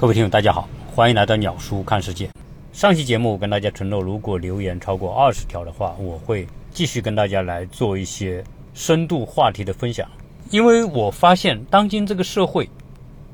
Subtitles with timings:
[0.00, 0.66] 各位听友，大家好，
[0.96, 2.30] 欢迎来到鸟叔看世界。
[2.72, 8.42] 上期节目我跟大家承诺，如果留言超过二十条的话，我会继续跟大家来做一些
[8.72, 10.08] 深度话题的分享。
[10.48, 12.66] 因为我发现，当今这个社会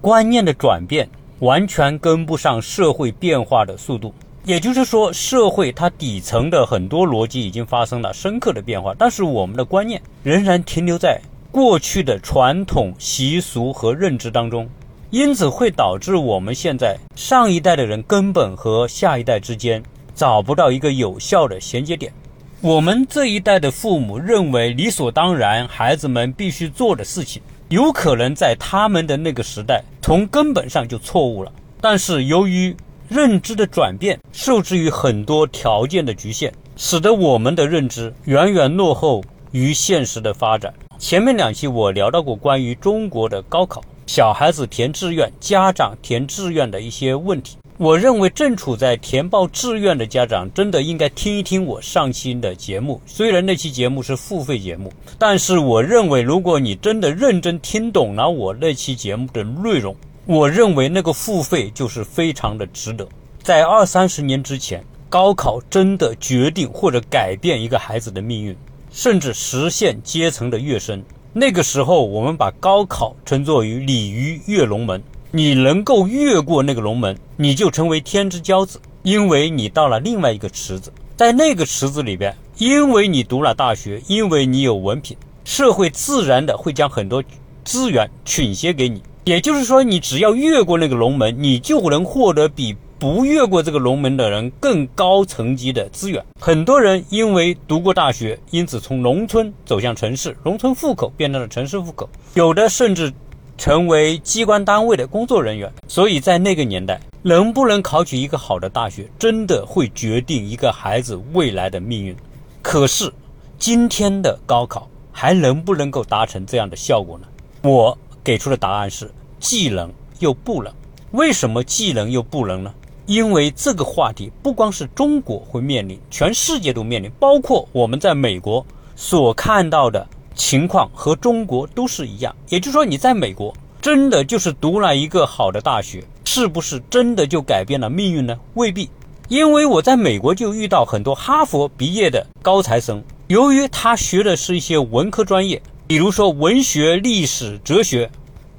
[0.01, 1.09] 观念的转变
[1.39, 4.13] 完全跟不上社会变化的速度，
[4.43, 11.21] 也就是说，社会它底层的很多逻辑已经发生了深刻的变化，但是我们的观念仍然停留在
[11.53, 14.69] 过去的传统习俗和认知当中。
[15.11, 19.83] 因此会导致我们现在上一代的人根本和下一代之间
[20.15, 22.13] 找不到一个有效的衔接点。
[22.61, 31.53] 我们这一代的父母认为理所当然，孩子们必须做的事情，有可能在他们的那个时代从根本上就错误了。
[31.81, 32.75] 但是由于
[33.09, 40.75] 认知的转变，受制于很多条件的局限，使得我们的认知远远落后于现实的发展。
[40.99, 43.83] 前面两期我聊到过关于中国的高考。
[44.07, 53.01] 小孩子填志愿，家长填志愿的一些问题，我认为正处在填报志愿的家长真的应该听一听我上期的节目。
[53.05, 63.07] 虽然那期节目是付费节目，但是我认为如果你真的认真听懂了我那期节目的内容，我认为那个付费就是非常的值得。
[63.43, 68.57] 在二三十年之前，高考真的决定或者改变一个孩子的命运，
[68.91, 71.03] 甚至实现阶层的跃升。
[71.39, 75.03] 那个时候，我们把高考称作于鲤鱼跃龙门。
[75.33, 80.91] 你能够越过那个龙门，你就成为天之骄子，因为你到了另外一个池子。
[81.15, 85.15] 在那个池子里边，因为你读了大学，因为你有文凭，
[85.45, 87.23] 社会自然的会将很多
[87.63, 89.03] 资源倾斜给你。
[89.25, 92.75] 也就是说，你只要越过那个龙门，你就能获得比。
[92.99, 103.13] 不越过这个龙门的人更高层级的资源，很多人因为读过大学，因此从农村走向城市，农村户口变成了城市户口，有的甚至
[103.59, 105.71] 成为机关单位的工作人员。
[105.87, 112.17] 所以在那个年代，能不能考取一个好的大学，真的会决定一个孩子未来的命运。
[112.63, 113.13] 可是
[113.59, 117.27] 今天的高考还能不能够达成这样的效果呢？
[117.63, 120.73] 我给出的答案是既能又不能。
[121.13, 122.75] 为什么既能又不能呢？
[123.07, 132.35] 因为这个话题不光是中国会面临，全世界都面临，包括我们在美国所看到的情况和中国都是一样。
[132.49, 138.37] 也就是说，你在美国真的就是读了一个好的大学，是不是真的就改变了命运呢？
[138.55, 138.91] 未必。
[139.29, 148.11] 因为我在美国就遇到很多哈佛毕业的高材生，由于他学的是一些文科专业，比如说文学、历史、哲学、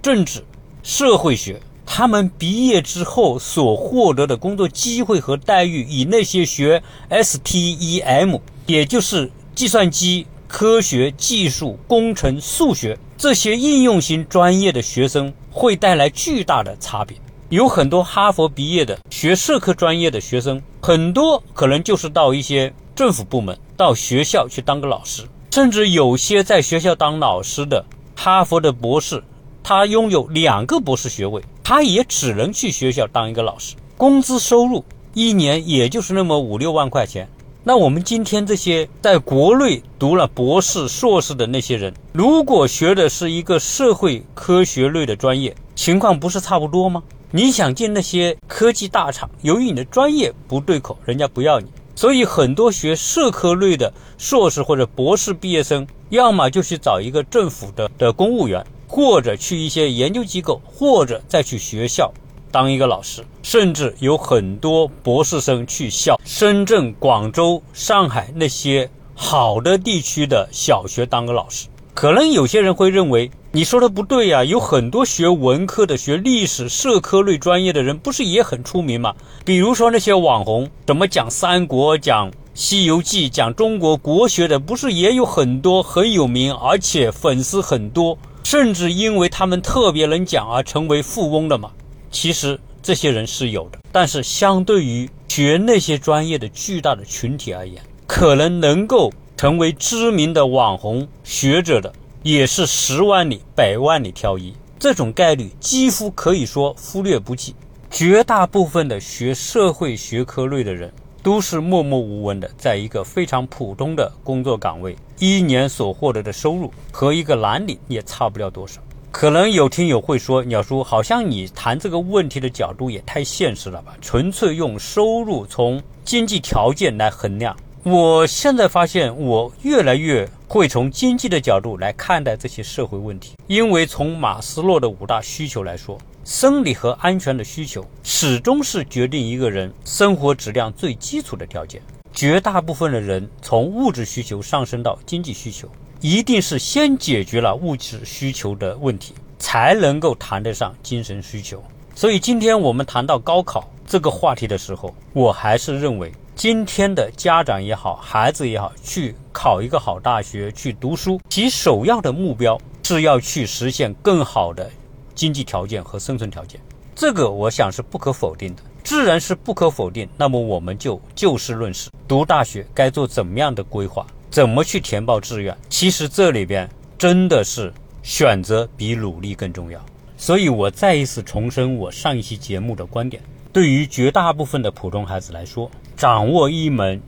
[0.01, 0.43] 政治、
[0.83, 1.59] 社会学。
[1.89, 17.17] 他们毕业之后所获得的工作机会和待遇，与那些学 STEM，也就是计算机科学技术、工程、数学这些应用型专业的学生，会带来巨大的差别。
[17.49, 27.83] 有很多哈佛毕业的学社科专业的学生，很多可能就是到一些政府部门、到学校去当个老师，甚至有些在学校当老师的
[28.15, 29.23] 哈佛的博士。
[29.69, 34.81] 他拥有两个博士学位，他也只能去学校当一个老师，工资收入
[35.13, 37.27] 一年也就是那么五六万块钱。
[37.65, 47.03] 那我们今天这些在国内读了博士、硕士的那些人，如果学的是一个社会科学类的专业，情况不是差不多吗？
[47.31, 58.65] 你想进那些科技大厂，由于你的专业不对口，人家不要你，所以很多学社科类的硕士或者博士毕业生，要么就去找一个政府的的公务员。
[58.87, 62.11] 或者去一些研究机构，或者再去学校
[62.51, 71.67] 当一个老师，甚至有很多博士生去校深圳、广州、上海那些好的地区的小学当个老师。
[71.93, 79.15] 可能有些人会认为你说的不对呀，有很多学文科的、学历史、社科类专业的人不是也很出名吗？
[79.43, 88.17] 比如说那些网红，怎么讲三国、讲西游记、讲中国国学的，不是也有很多很有名，而且粉丝很多。
[88.49, 91.69] 甚至因为他们特别能讲而成为富翁的嘛？
[92.09, 101.91] 其实这些人是有的，但是相对于学那些专业的巨大的群体而言，可能能够成为知名的网红学者的，
[102.23, 107.53] 也是十万里、百万里挑一，这种概率几乎可以说忽略不计。
[107.91, 110.89] 绝大部分的学社会学科类的人。
[111.23, 118.81] 都是默默无闻的，在一个非常普通的工作岗位，一年所获得的收入和一个蓝领也差不了多少。
[119.11, 123.95] 可能有听友会说：“鸟叔，好像你谈这个问题的角度也太现实了吧？
[123.99, 135.97] 纯粹用收入从经济条件来衡量。”我现在发现，我越来越会从经济的角度来看待这些社会问题，因为从马斯洛的五大需求来说，
[136.29, 141.81] 生理和安全的需求始终是决定一个人生活质量最基础的条件。
[142.11, 145.69] 绝大部分的人从物质需求上升到经济需求，
[146.01, 151.63] 一定是先解决了物质需求的问题，才能够谈得上精神需求。
[151.95, 164.69] 所以，今天我们谈到高考这个话题的时候，我还是认为，今天的家长也好，孩子也好，去考一个好大学，去读书，其首要的目标是要去实现更好的
[165.17, 166.61] 经济条件和生存条件。
[166.95, 168.63] 这个，我想是不可否定的。
[168.83, 175.53] 自然是不可否定，那么我们就就事论事，读大学该做怎么样的规划，怎么去填报志愿？
[175.69, 179.83] 其实这里边真的是选择比努力更重要。
[180.15, 183.21] 所以我再一次重申我上一期节目的观点：
[183.51, 187.01] 对于绝大部分的普通孩子来说，掌握一门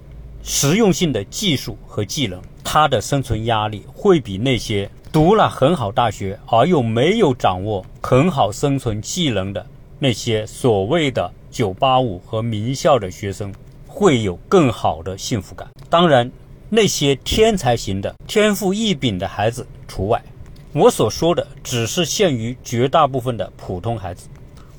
[0.44, 9.65] 实用性的技术和技能，他的生存压力会比那些读了很好大学而又没有掌握很好生存技能的
[10.00, 11.31] 那些所谓的。
[11.51, 13.51] 九八五和名校的学生
[13.88, 15.68] 会有更好的幸福感。
[15.89, 16.31] 当然，
[16.69, 20.24] 那些天才型的、天赋异禀的孩子除外。
[20.74, 24.27] 我所说的只是限于绝大部分的普通孩子。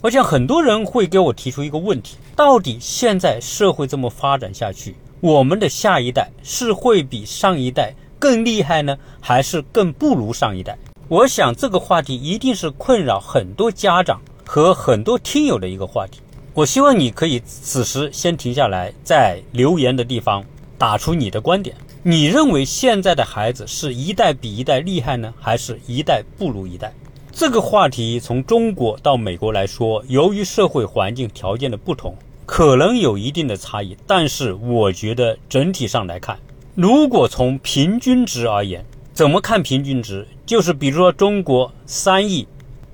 [0.00, 10.78] 我想很多人会给我提出一个问题：到底现在社会这么发展下去，我们的下一代是会比上一代更厉害呢，还是更不如上一代？
[11.08, 16.20] 我想这个话题一定是困扰很多家长和很多听友的一个话题。
[16.54, 20.42] 我希望你可以此时先停下来，在留言的地方
[20.78, 21.76] 打出你的观点。
[22.02, 26.94] 你认为现在的孩子是一代比一代厉害呢，还是一代不如一代？
[27.30, 32.16] 这个话题从中国到美国来说，由于社会环境条件的不同，
[32.50, 33.96] 可能有一定的差异。
[34.08, 36.36] 但是我觉得整体上来看，
[36.74, 40.26] 如果从平均值而言，怎么看平均值？
[40.44, 42.44] 就是比如说中国三亿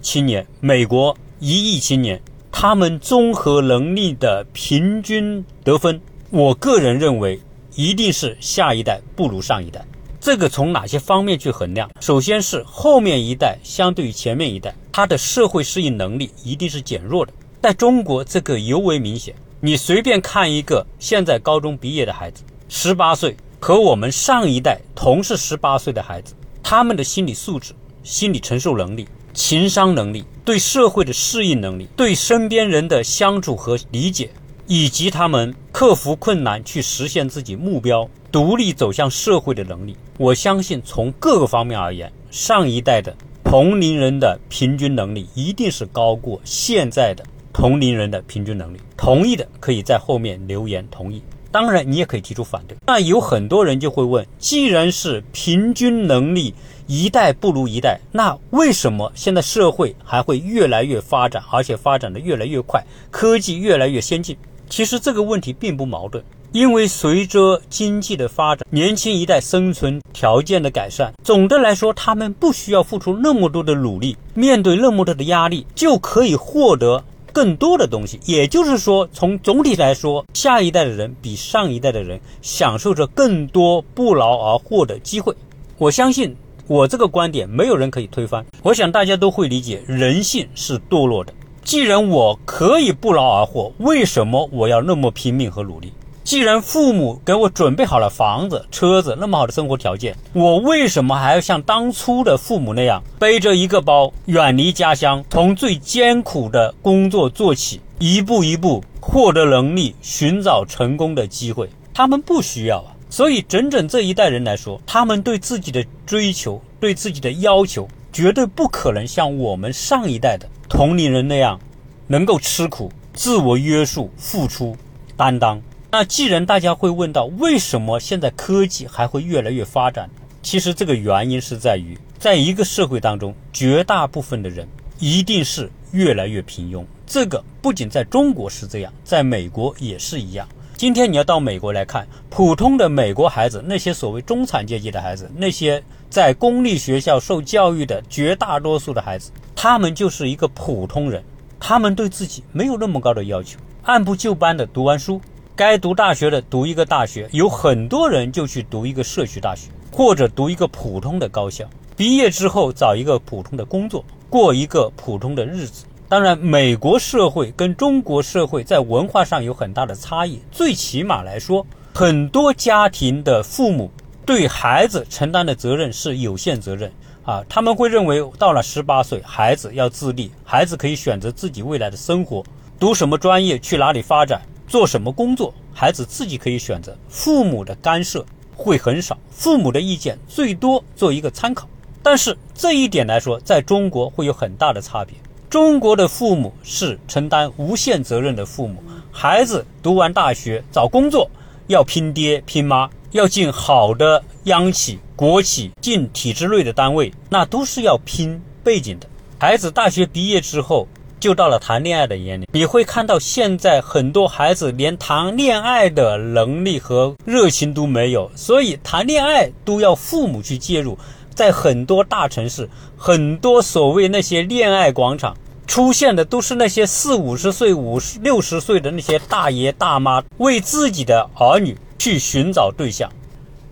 [0.02, 2.20] 青年，美国一亿青年。
[2.52, 6.00] 他们综合能力的平均得分，
[6.30, 7.40] 我个人认为
[7.74, 9.82] 一定是下一代不如上一代。
[10.20, 11.90] 这个从哪些方面去衡量？
[12.00, 17.32] 首先是后面一代相对于前面一代，他的社会适应能力一定是减弱的。
[17.62, 19.34] 在中国，这个尤为明显。
[19.60, 27.72] 你随便看一个现在高中毕业的孩子，十八岁，和我们上一代同是十八岁的孩子，他们的心理素质、
[28.02, 29.08] 心理承受能力。
[29.32, 34.30] 情商能力、对社会的适应能力、对身边人的相处和理解，
[34.66, 43.14] 以及他们克服困难去实现自己目标、独立走向社会的能力，我相信从各个方面而言，上一代的
[43.44, 47.22] 同龄人的平均能力一定是高过现在的
[47.56, 48.78] 同龄人的平均能力。
[48.98, 52.76] 同意的可以在后面留言同意，当然你也可以提出反对。
[52.86, 56.54] 那有很多人就会问：既然是平均能力，
[56.86, 64.36] 一代不如一代，那为什么现在社会还会越来越发展，而且发展的越来越快，科技越来越先进？
[64.68, 66.22] 其实这个问题并不矛盾，
[66.52, 77.02] 因为随着经济的发展，年轻一代生存条件的改善，总的来说，他们不需要付出那么多的努力，面对那么多的压力，就可以获得
[77.36, 78.18] 更多的东西。
[78.24, 85.34] 也就是说，从总体来说，下一代的人比上一代的人享受着更多不劳而获的机会。
[85.76, 86.34] 我相信。
[86.68, 91.32] 我这个观点没有人可以推翻，我想大家都会理解，人性是堕落的。
[91.62, 95.92] 既然我可以不劳而获，为什么我要那么拼命和努力？
[96.26, 111.70] 既然父母给我准备好了房子、车子，那么好的生活条件，我为什么还要像当初的父母那样，背着一个包，远离家乡，从最艰苦的工作做起，一步一步获得能力，寻找成功的机会？
[111.94, 112.90] 他们不需要啊。
[113.08, 121.60] 所以，整整这一代人来说，他们对自己的追求、对自己的要求，绝对不可能像我们上一代的同龄人那样，
[122.08, 124.76] 能够吃苦、自我约束、付出、
[125.16, 125.62] 担当。
[125.98, 130.10] 那既然大家会问到，为什么现在科技还会越来越发展？
[130.42, 136.84] 其实这个原因是在于，在一个社会当中，绝大部分的人一定是越来越平庸。
[137.06, 140.46] 这个不仅在中国是这样，在美国也是一样。
[140.76, 151.24] 今天你要到美国来看，普通的美国孩子，那些所谓中产阶级的孩子，那些在公立学校受教育的绝大多数的孩子，他们就是一个普通人，
[151.58, 155.18] 他们对自己没有那么高的要求，按部就班的读完书，
[155.56, 161.64] 该读大学的读一个大学，有很多人就去读一个社区大学，或者读一个普通的高校，
[161.96, 165.86] 毕业之后找一个普通的工作，过一个普通的日子。
[166.10, 170.38] 当然，美国社会跟中国社会在文化上有很大的差异。
[170.52, 173.90] 最起码来说，很多家庭的父母
[174.26, 176.92] 对孩子承担的责任是有限责任，
[177.24, 182.44] 啊，他们会认为到了十八岁，孩子要自立，孩子可以选择自己未来的生活，
[182.78, 191.68] 读什么专业，去哪里发展，做什么工作，孩子自己可以选择，父母的干涉会很少，父母的意见最多做一个参考。
[192.02, 195.14] 但是这一点来说，在中国会有很大的差别。
[195.48, 201.30] 中国的父母是承担无限责任的父母，孩子读完大学找工作
[201.66, 202.90] 要拼爹拼妈。
[203.12, 209.08] 要进好的央企、国企，进体制内的单位，那都是要拼背景的。
[209.38, 210.86] 孩子大学毕业之后，
[211.18, 212.46] 就到了谈恋爱的年龄。
[212.52, 220.98] 你会看到，现在很多孩子连谈恋爱的能力和热情都没有，所以谈恋爱都要父母去介入。
[221.34, 231.76] 在很多大城市，很多所谓那些恋爱广场出现的，都是那些四五十岁、五十六十岁的那些大爷大妈，为自己的儿女。
[231.98, 233.10] 去寻找对象，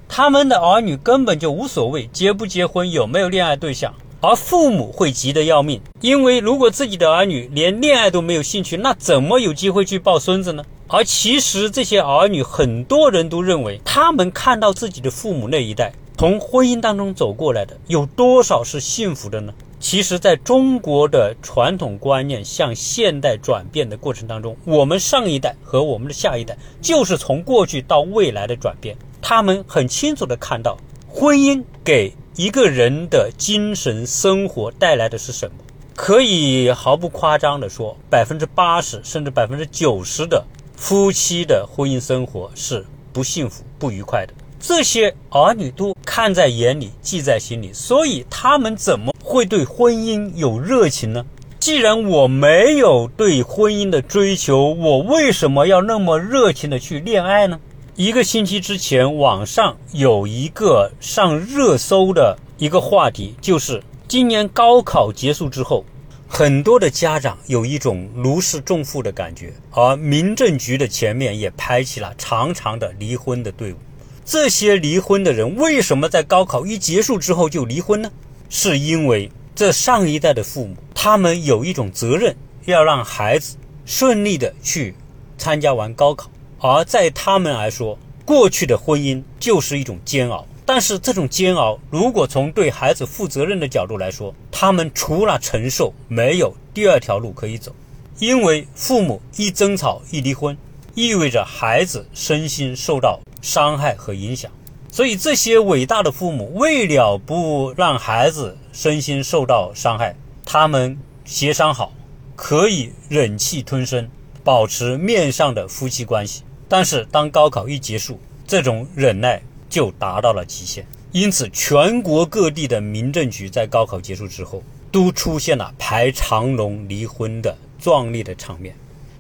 [0.09, 3.93] 他们的儿女根本就无所谓结不结婚，有没有恋爱对象，
[4.27, 10.65] 而父母会急得要命，因为如果自己的儿女连恋爱都没有兴趣，那怎么有机会去抱孙子呢？
[10.89, 19.53] 而其实这些儿女，很多人都认为，他们看到自己的父母那一代从婚姻当中走过来的，有多少是幸福的呢？
[19.79, 28.97] 其实，在中国的传统观念向现代转变的过程当中，我们上一代和我们的下一代就是从过去到未来的转变。
[29.21, 30.79] 他们很清楚地看到，
[31.11, 35.55] 婚姻给一个人的精神生活带来的是什么。
[35.95, 40.45] 可以毫不夸张地说，百分之八十甚至百分之九十的
[40.77, 44.35] 夫妻的婚姻生活是不幸福、不愉快的。
[44.59, 49.13] 这些儿女都看在眼里，记在心里，所以他们怎么？
[49.23, 51.25] 会对婚姻有热情呢？
[51.61, 57.61] 既然我没有对婚姻的追求，我为什么要那么热情的去恋爱呢？
[57.97, 65.85] 一个星期之前，网上有一个上热搜的一个话题，就是今年高考结束之后，
[66.27, 73.77] 很多的家长有一种如释重负的感觉，而民政局的前面也排起了长长的离婚的队伍。
[74.25, 78.11] 这些离婚的人为什么在高考一结束之后就离婚呢？
[78.51, 82.35] 是因为这上一代的父母，他们有一种责任，
[82.65, 84.97] 要让孩子顺利的去
[85.39, 86.29] 参加完高考。
[86.67, 90.47] 而在他们来说，过去的婚姻就是一种煎熬。
[90.65, 97.71] 但是这种煎熬，如果从对孩子负责任的角度来说，他们除了承受，没有第二条路可以走。
[98.19, 100.57] 因为父母一争吵一离婚，
[100.95, 104.51] 意味着孩子身心受到伤害和影响。
[104.91, 110.17] 所以，这些伟大的父母为了不让孩子身心受到伤害，
[110.47, 111.93] 他们协商好，
[112.35, 114.09] 可以忍气吞声，
[114.43, 116.43] 保持面上的夫妻关系。
[116.69, 120.87] 但是，当高考一结束，这种忍耐就达到了极限。
[121.13, 128.75] 因此，全国各地的民政局在高考结束之后，都出现了排长龙离婚的壮丽的场面。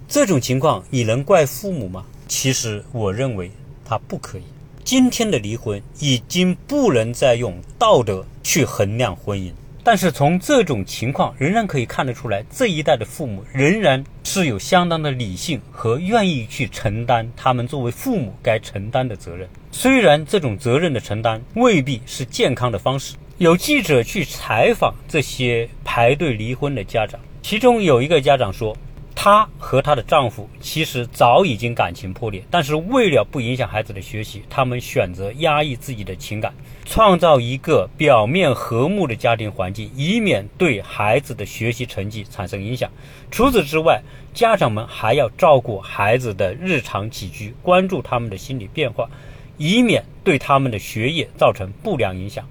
[0.08, 2.04] 这种情况，你能怪父母吗？
[2.26, 3.50] 其实，我认为
[3.84, 4.42] 他不可以。
[4.82, 9.50] 今天的离婚已经不能再用道德去衡量婚姻，
[9.84, 19.46] 但是从这种情况仍然可以看得出来，这一代的父母仍然是有相当的理性和愿意去承担他们作为父母该承担的责任。
[19.70, 23.14] 虽然这种责任的承担未必是健康的方式。
[23.38, 28.76] 有记者去采访这些排队离婚的家长，其中有一个家长说。
[29.16, 36.52] 她和她的丈夫其实早已经感情破裂，但是为了不影响孩子的学习，他们选择压抑自己的情感，
[36.84, 42.90] 创造一个表面和睦的家庭环境，以免对孩子的学习成绩产生影响。
[43.30, 49.08] 除此之外，家长们还要照顾孩子的日常起居，关注他们的心理变化，
[49.56, 52.46] 以免对他们的学业造成不良影响。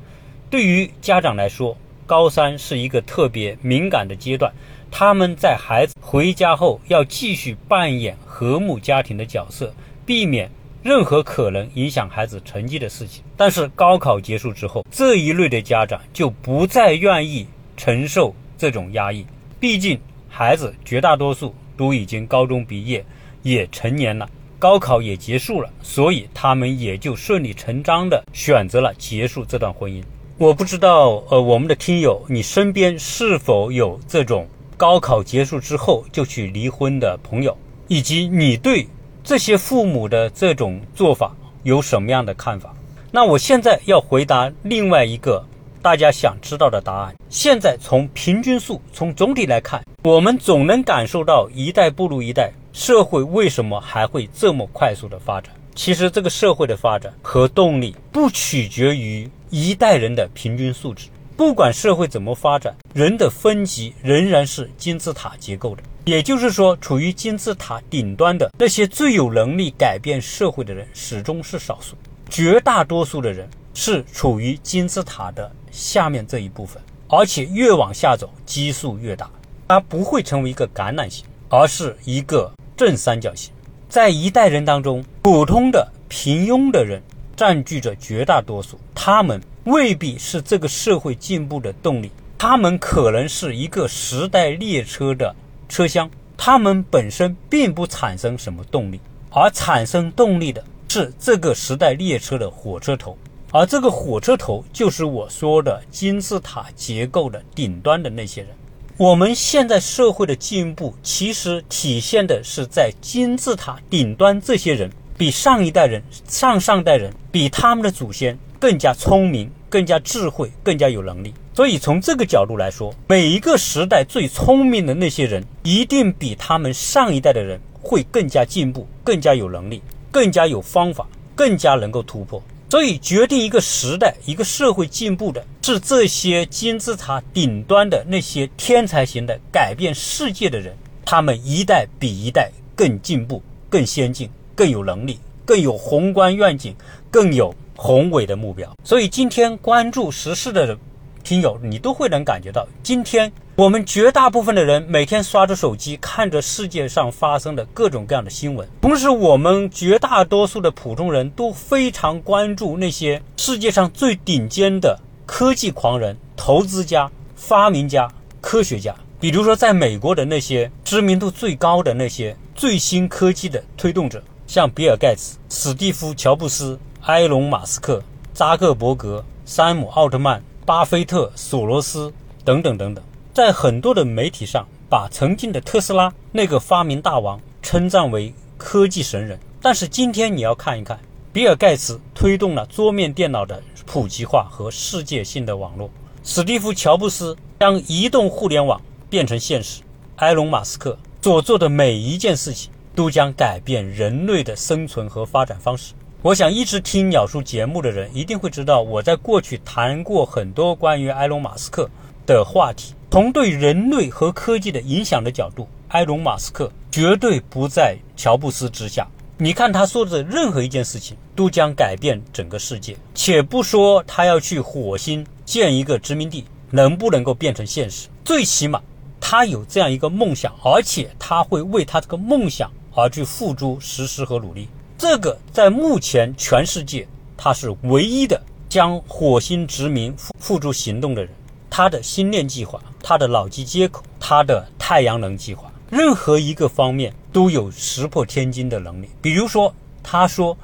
[0.49, 4.51] 对于家长来说，高三是一个特别敏感的阶段。
[4.91, 9.73] 他们在孩子回家后要继续扮演和睦家庭的角色，
[10.05, 10.51] 避免
[10.83, 13.23] 任何可能影响孩子成绩的事情。
[13.37, 17.47] 但是高考结束之后，这一类的家长就不再愿意
[17.77, 19.25] 承受这种压抑。
[19.59, 19.99] 毕竟
[20.29, 23.03] 孩子绝大多数都已经高中毕业，
[23.41, 30.03] 也成年了，高考也结束了，所以他们也就顺理成章的选择了结束这段婚姻。
[30.37, 34.47] 我不知道，呃，我们的听友，你身边是否有这种？
[34.75, 37.55] 高考结束之后就去离婚的朋友，
[37.87, 38.85] 以及你对
[39.23, 42.75] 这些父母的这种做法有什么样的看法？
[43.09, 45.41] 那我现在要回答另外一个
[45.81, 47.15] 大家想知道的答案。
[47.29, 55.53] 现在从平均数，从总体来看，我们总能感受到一代不如一代，社会为什么还会这么快速的发展？
[55.73, 61.07] 其实这个社会的发展和动力不取决于一代人的平均素质。
[61.35, 65.81] 不管社会怎么发展，人的分级仍然是金字塔结构的。
[66.05, 71.95] 也就是说，处于金字塔顶端的那些最有能力改变社会的人，始终是少数。
[72.29, 79.29] 绝大多数的人是处于金字塔的下面这一部分，而且越往下走，基数越大。
[79.67, 83.51] 它不会成为一个橄榄形，而是一个正三角形。
[83.89, 87.01] 在一代人当中，普通的平庸的人
[87.35, 95.33] 占据着绝大多数，他们未必是这个社会进步的动力，他们可能是一个时代列车的。
[95.69, 98.99] 车厢，它们本身并不产生什么动力，
[99.31, 103.17] 而产生动力的是这个时代列车的火车头，
[103.51, 108.51] 而这个火车头就是我说的金字塔结构的顶端的那些人。
[108.97, 121.33] 我们现在社会的进步，其实体现的是在金字塔顶端这些人比上一代人、上上代人比他们的祖先更加聪明、更加智慧、更加有能力。
[121.53, 131.05] 所以从这个角度来说，每一个时代最聪明的那些人，一定比他们上一代的人会更加进步、更加有能力、更加有方法、
[131.35, 132.41] 更加能够突破。
[132.69, 146.73] 所以，决定一个时代、一个社会进步的是这些金字塔顶端的那些天才型的改变世界的人，他们一代比一代更进步、更先进、更有能力、更有宏观愿景、
[147.11, 147.53] 更有
[147.83, 148.73] 宏伟的目标。
[148.81, 150.77] 所以，今天关注时事的。
[151.21, 168.09] 听友，你都会能感觉到，今天我们绝大部分的人每天刷着手机，看着世界上发生的各种各样的新闻，同时我们绝大多数的普通人都非常关注那些世界上最顶尖的科技狂人、投资家、发明家、
[168.41, 178.01] 科学家，比如说在美国的那些知名度最高的那些最新科技的推动者，像比尔·盖茨、史蒂夫·乔布斯、埃隆·马斯克、
[178.33, 180.41] 扎克伯格、山姆·奥特曼。
[180.65, 182.13] 巴菲特、索罗斯
[182.45, 189.37] 等等等等，在很多的媒体上，把曾经的特斯拉那个发明大王称赞为科技神人。
[189.61, 190.97] 但是今天你要看一看，
[191.33, 195.89] 比尔·盖茨推动了桌面电脑的普及化和世界性的网络，
[196.23, 199.81] 史蒂夫·乔布斯将移动互联网变成现实，
[200.15, 205.93] 埃隆·马斯克所做的每一件事情都将改变人类的生存和发展方式。
[206.23, 211.89] 我想一直听鸟叔节目的人一定会知道，我在过去谈过很多关于埃隆·马斯克
[212.25, 212.93] 的话题。
[213.11, 219.05] 从对人类和科技的影响的角度，埃隆·马斯克绝对不在乔布斯之下。
[219.37, 222.95] 你看他说的任何一件事情，都将改变整个世界。
[223.13, 228.07] 且不说他要去火星建一个殖民地，能不能够变成现实？
[228.23, 228.81] 最起码
[229.19, 234.69] 他有这样一个梦想，而且他会为他这个梦想而去付诸实施和努力。
[235.03, 241.29] 这个在目前全世界，他是唯一的将火星殖民付付诸行动的人。
[241.69, 249.09] 他的星链计划，他的脑机接口，他的太阳能计划，任何一个方面都有石破天惊的能力。
[249.21, 250.57] 比如说，他说，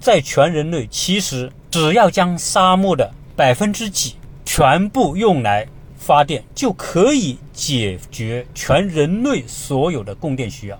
[0.00, 5.64] 在全人类，其实只要将沙漠的百分之几全部用来
[5.96, 10.78] 发电，就可以解决全人类所有的供电需要。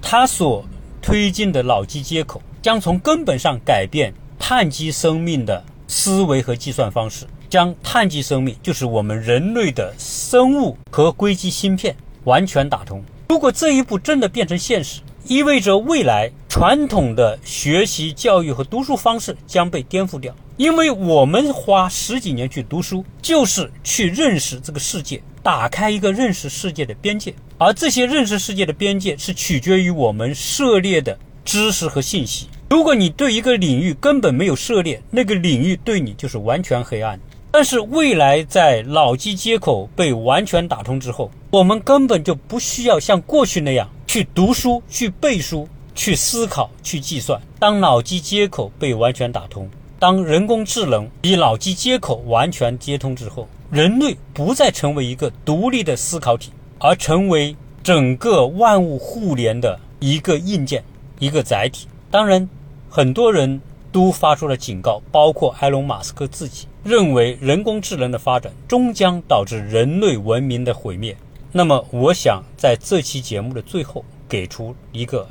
[0.00, 0.64] 他所
[1.02, 13.00] 推进的脑机接口将从根本上改变碳基生命的思维和计算方式，将碳基生命就是我们人类的生物和硅基芯片完全打通。
[13.28, 20.34] 如果这一步真的变成现实，意味着未来传统的学习教育和读书方式将被颠覆掉。
[20.56, 27.32] 因为我们花十几年去读书，就是去认识这个世界，打开一个认识世界的边界。
[27.58, 32.48] 而这些认识世界的边界是取决于我们涉猎的知识和信息。
[32.68, 37.18] 如果你对一个领域根本没有涉猎，那个领域对你就是完全黑暗。
[37.52, 47.40] 但是未来在脑机接口被完全打通之后，我们根本就不需要像过去那样去读书、去背书、去思考、去计算。
[47.58, 56.50] 当脑机接口被完全打通，当人工智能与脑机接口完全接通之后，人类不再成为一个独立的思考体。
[56.78, 60.84] 而成为整个万物互联的一个硬件、
[61.18, 61.88] 一个载体。
[62.10, 62.46] 当然，
[62.96, 63.60] 很多人
[63.92, 71.14] 都发出了警告，包括埃隆·马斯克自己，认为人工智能的发展终将导致人类文明的毁灭。
[71.52, 75.28] 那么，我想在这期节目的最后给出一个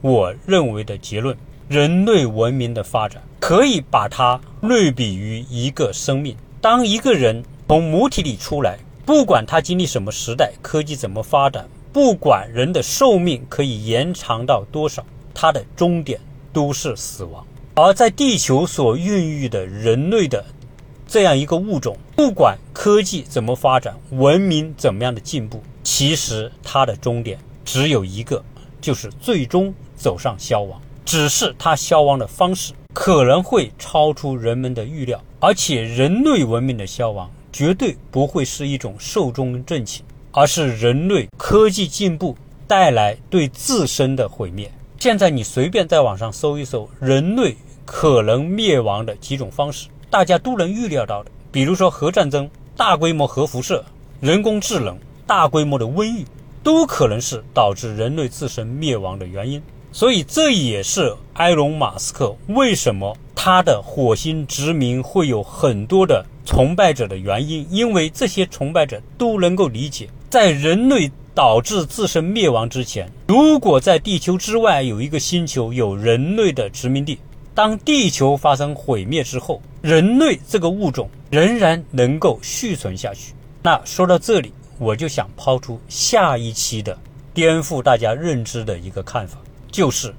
[0.00, 1.36] 我认为的结论：
[1.68, 6.36] 人类文明的发展可以把它类比于一个生命。
[6.60, 8.76] 当一个人从母体里出来。
[9.06, 16.18] 不管他经历什么时代，科技怎么发展，不管人的寿命可以延长到多少，他的终点
[16.54, 17.44] 都是死亡。
[17.74, 20.42] 而在地球所孕育的人类的
[21.06, 28.42] 这样一个物种，不管科技怎么发展，文明怎么样的进步，其实它的终点只有一个，
[28.80, 30.80] 就是最终走上消亡。
[31.04, 42.36] 只是它消亡的方式可能会超出人们的预料，而且人类文明的消亡绝对不会是一种寿终正寝，而是人类科技进步
[42.66, 44.70] 带来对自身的毁灭。
[45.04, 53.84] 现在你随便在网上搜一搜，人类可能灭亡的几种方式，大家都能预料到的，比如说核战争、大规模核辐射、
[54.18, 56.24] 人工智能、大规模的瘟疫，
[56.62, 59.62] 都可能是导致人类自身灭亡的原因。
[59.92, 77.16] 所以，这也是埃隆·马斯克为什么他的火星殖民会有很多的崇拜者的原因，因为这些崇拜者都能够理解，在人类导致自身灭亡之前，如果在地球之外有一个星球有人类的殖民地，
[77.54, 83.32] 当地球发生毁灭之后，人类这个物种仍然能够续存下去。
[83.62, 86.98] 那说到这里，我就想抛出下一期的
[87.32, 89.38] 颠覆大家认知的一个看法。
[89.70, 90.12] 就是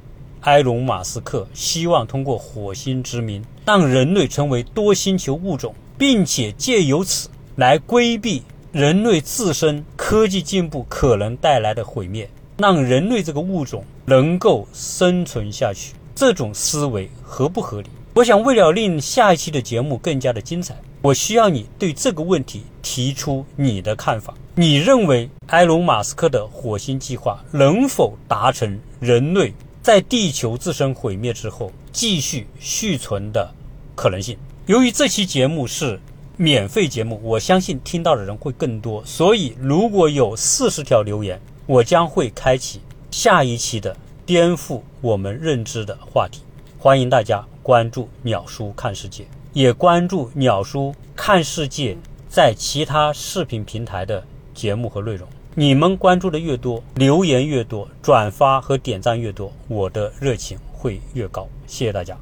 [0.43, 8.41] 埃隆·马斯克希望通过火星殖民，让人类成为多星球物种，并且借由此来规避
[8.75, 15.93] 人类自身科技进步可能带来的毁灭，让人类这个物种能够生存下去。
[16.13, 17.88] 这种思维合不合理？
[18.15, 24.33] 我想，为了令下一期的节目更加的精彩，我需要你对这个问题提出你的看法。
[24.55, 33.49] 你认为埃隆·马斯克的火星计划能否达成人类在地球自身毁灭之后继续续存的
[33.95, 34.38] 可能性？
[34.65, 35.97] 由于这期节目是
[36.37, 43.95] 免费节目，我相信听到的人会更多，所以如果有四十条留言，我将会开启下一期的
[44.25, 46.41] 颠覆我们认知的话题。
[46.77, 51.97] 欢迎大家关注鸟叔看世界，也关注鸟叔看世界
[52.29, 54.23] 在其他视频平台的。
[54.55, 61.45] 节目和内容，你们关注的越多，留言越多，转发和点赞越多，我的热情会越高。
[61.67, 62.17] 谢谢大家。